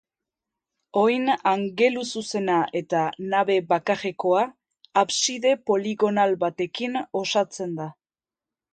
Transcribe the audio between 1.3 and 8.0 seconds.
angeluzuzena eta nabe bakarrekoa abside poligonal batekin osatzen da.